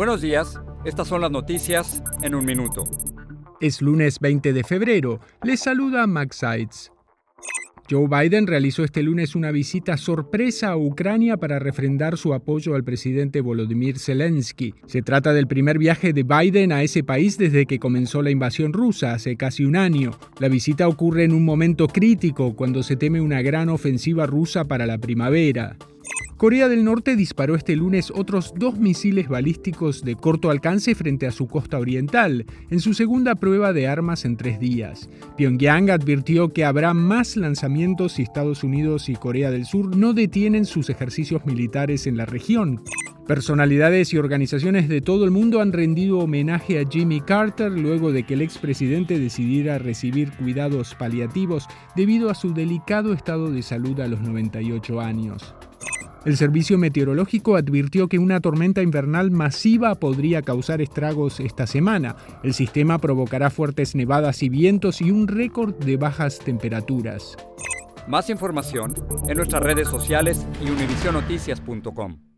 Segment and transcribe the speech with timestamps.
[0.00, 2.84] Buenos días, estas son las noticias en un minuto.
[3.60, 5.20] Es lunes 20 de febrero.
[5.42, 6.90] Les saluda Max Seitz.
[7.90, 12.82] Joe Biden realizó este lunes una visita sorpresa a Ucrania para refrendar su apoyo al
[12.82, 14.74] presidente Volodymyr Zelensky.
[14.86, 18.72] Se trata del primer viaje de Biden a ese país desde que comenzó la invasión
[18.72, 20.12] rusa hace casi un año.
[20.38, 24.86] La visita ocurre en un momento crítico cuando se teme una gran ofensiva rusa para
[24.86, 25.76] la primavera.
[26.40, 31.32] Corea del Norte disparó este lunes otros dos misiles balísticos de corto alcance frente a
[31.32, 35.10] su costa oriental, en su segunda prueba de armas en tres días.
[35.36, 40.64] Pyongyang advirtió que habrá más lanzamientos si Estados Unidos y Corea del Sur no detienen
[40.64, 42.80] sus ejercicios militares en la región.
[43.26, 48.22] Personalidades y organizaciones de todo el mundo han rendido homenaje a Jimmy Carter luego de
[48.22, 54.08] que el expresidente decidiera recibir cuidados paliativos debido a su delicado estado de salud a
[54.08, 55.54] los 98 años.
[56.24, 62.16] El Servicio Meteorológico advirtió que una tormenta invernal masiva podría causar estragos esta semana.
[62.42, 67.36] El sistema provocará fuertes nevadas y vientos y un récord de bajas temperaturas.
[68.06, 68.94] Más información
[69.28, 72.29] en nuestras redes sociales y univisionoticias.com.